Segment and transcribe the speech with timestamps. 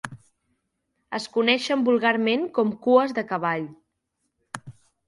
[1.17, 3.71] Es coneixen vulgarment com Cues de cavall.